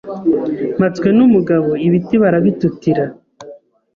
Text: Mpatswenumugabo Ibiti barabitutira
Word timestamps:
Mpatswenumugabo 0.77 1.69
Ibiti 1.85 2.15
barabitutira 2.23 3.05